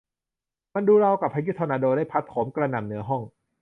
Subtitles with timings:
[0.75, 3.21] มันดูราวกับว่าพายุทอร์นาโดได้พัดโหมกระหน่ำเหนือห้อง